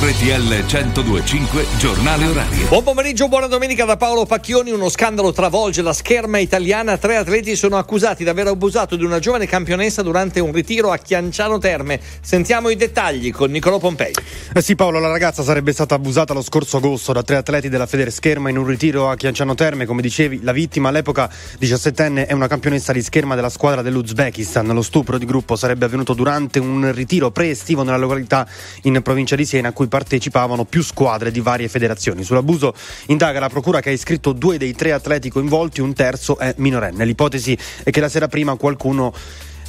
[0.00, 2.68] RTL 1025 Giornale Orario.
[2.68, 4.70] Buon pomeriggio, buona domenica da Paolo Pacchioni.
[4.70, 6.96] Uno scandalo travolge la scherma italiana.
[6.96, 10.98] Tre atleti sono accusati di aver abusato di una giovane campionessa durante un ritiro a
[10.98, 11.98] Chianciano Terme.
[12.20, 14.12] Sentiamo i dettagli con Niccolò Pompei.
[14.54, 17.86] Eh sì, Paolo, la ragazza sarebbe stata abusata lo scorso agosto da tre atleti della
[17.86, 19.84] Feder Scherma in un ritiro a Chianciano Terme.
[19.84, 21.28] Come dicevi, la vittima all'epoca
[21.60, 24.68] 17enne è una campionessa di scherma della squadra dell'Uzbekistan.
[24.68, 28.46] Lo stupro di gruppo sarebbe avvenuto durante un ritiro pre-estivo nella località
[28.82, 32.22] in provincia di Siena a cui partecipavano più squadre di varie federazioni.
[32.22, 32.74] Sull'abuso
[33.06, 37.04] indaga la procura che ha iscritto due dei tre atleti coinvolti, un terzo è minorenne.
[37.04, 39.12] L'ipotesi è che la sera prima qualcuno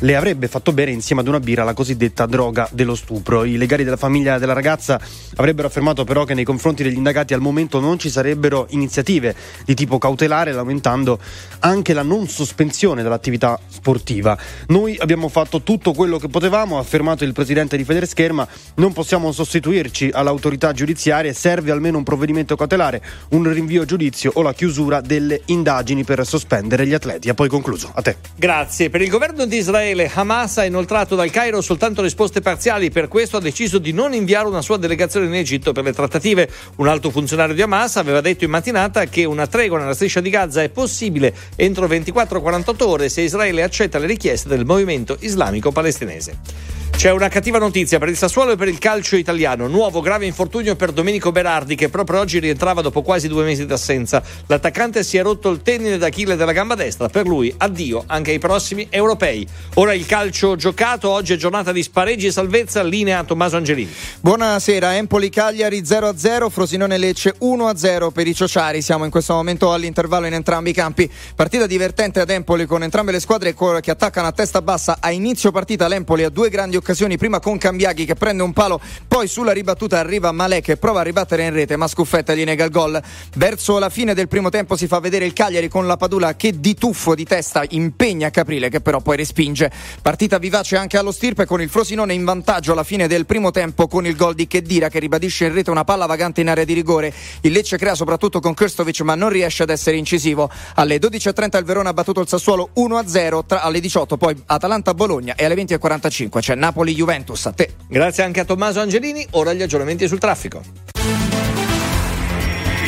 [0.00, 3.44] le avrebbe fatto bere insieme ad una birra la cosiddetta droga dello stupro.
[3.44, 5.00] I legali della famiglia della ragazza
[5.36, 9.34] avrebbero affermato però che nei confronti degli indagati al momento non ci sarebbero iniziative
[9.64, 11.18] di tipo cautelare, lamentando
[11.60, 14.38] anche la non sospensione dell'attività sportiva.
[14.68, 18.46] Noi abbiamo fatto tutto quello che potevamo, ha affermato il presidente di Federscherma,
[18.76, 24.42] non possiamo sostituirci all'autorità giudiziaria, serve almeno un provvedimento cautelare, un rinvio a giudizio o
[24.42, 27.28] la chiusura delle indagini per sospendere gli atleti.
[27.28, 27.90] Ha poi concluso.
[27.94, 28.16] A te.
[28.36, 28.90] Grazie.
[28.90, 33.08] Per il governo di Israele Israele, Hamas ha inoltrato dal Cairo soltanto risposte parziali, per
[33.08, 36.50] questo ha deciso di non inviare una sua delegazione in Egitto per le trattative.
[36.76, 40.28] Un alto funzionario di Hamas aveva detto in mattinata che una tregua nella striscia di
[40.28, 46.77] Gaza è possibile entro 24-48 ore se Israele accetta le richieste del movimento islamico palestinese.
[46.98, 49.68] C'è una cattiva notizia per il Sassuolo e per il calcio italiano.
[49.68, 54.20] Nuovo grave infortunio per Domenico Berardi che proprio oggi rientrava dopo quasi due mesi d'assenza.
[54.46, 57.08] L'attaccante si è rotto il tendine d'Achille della gamba destra.
[57.08, 59.46] Per lui addio anche ai prossimi europei.
[59.74, 61.08] Ora il calcio giocato.
[61.10, 62.82] Oggi è giornata di spareggi e salvezza.
[62.82, 63.94] Linea Tommaso Angelini.
[64.18, 64.96] Buonasera.
[64.96, 66.48] Empoli Cagliari 0-0.
[66.50, 68.82] Frosinone Lecce 1-0 per i Ciociari.
[68.82, 71.08] Siamo in questo momento all'intervallo in entrambi i campi.
[71.36, 74.96] Partita divertente ad Empoli con entrambe le squadre che attaccano a testa bassa.
[74.98, 78.54] A inizio partita l'Empoli ha due grandi occasioni occasioni, prima con Cambiaghi che prende un
[78.54, 82.44] palo, poi sulla ribattuta arriva Malè che prova a ribattere in rete, ma Scuffetta gli
[82.44, 82.98] nega il gol.
[83.36, 86.58] Verso la fine del primo tempo si fa vedere il Cagliari con la Padula che
[86.58, 89.70] di tuffo di testa impegna Caprile che però poi respinge.
[90.00, 93.86] Partita vivace anche allo stirpe con il Frosinone in vantaggio alla fine del primo tempo
[93.86, 96.72] con il gol di Chedira che ribadisce in rete una palla vagante in area di
[96.72, 97.12] rigore.
[97.42, 100.50] Il Lecce crea soprattutto con Krstovic ma non riesce ad essere incisivo.
[100.76, 105.44] Alle 12.30 il Verona ha battuto il Sassuolo 1-0, tra, alle 18 poi Atalanta-Bologna e
[105.44, 107.46] alle 20.45 c'è Napoli Napoli-Juventus.
[107.46, 107.70] A te.
[107.88, 109.26] Grazie anche a Tommaso Angelini.
[109.32, 110.62] Ora gli aggiornamenti sul traffico.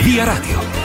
[0.02, 0.80] Via Radio.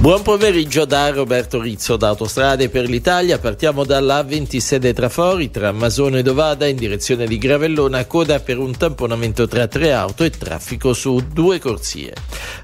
[0.00, 3.38] Buon pomeriggio da Roberto Rizzo da Autostrade per l'Italia.
[3.38, 8.74] Partiamo dalla 26 Trafori tra Masone e Dovada in direzione di Gravellona, coda per un
[8.74, 12.14] tamponamento tra tre auto e traffico su due corsie.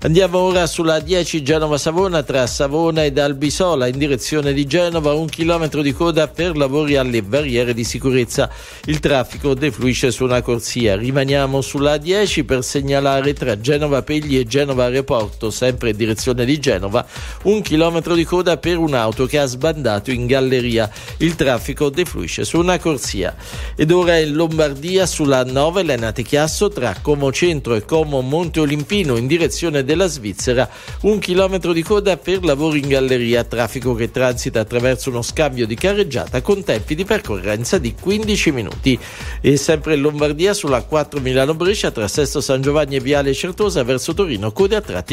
[0.07, 5.83] Andiamo ora sulla 10 Genova-Savona tra Savona ed Albisola in direzione di Genova, un chilometro
[5.83, 8.49] di coda per lavori alle barriere di sicurezza.
[8.85, 10.95] Il traffico defluisce su una corsia.
[10.95, 16.61] Rimaniamo sulla 10 per segnalare tra Genova Pegli e Genova Aeroporto, sempre in direzione di
[16.61, 17.05] Genova
[17.43, 20.89] un chilometro di coda per un'auto che ha sbandato in galleria.
[21.17, 23.35] Il traffico defluisce su una corsia.
[23.75, 29.17] Ed ora in Lombardia sulla 9 Lenate Chiasso tra Como Centro e Como Monte Olimpino
[29.17, 30.69] in direzione della Svizzera.
[31.03, 35.75] Un chilometro di coda per lavori in galleria, traffico che transita attraverso uno scambio di
[35.75, 38.99] carreggiata con tempi di percorrenza di 15 minuti.
[39.41, 43.83] E sempre in Lombardia sulla 4 Milano Brescia tra Sesto San Giovanni e Viale Certosa
[43.83, 45.05] verso Torino, code a tratti